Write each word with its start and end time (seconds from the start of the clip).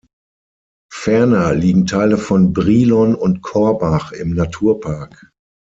Ferner 0.91 1.53
liegen 1.53 1.85
Teile 1.85 2.17
von 2.17 2.53
Brilon 2.53 3.13
und 3.13 3.43
Korbach 3.43 4.11
im 4.13 4.33
Naturpark. 4.33 5.29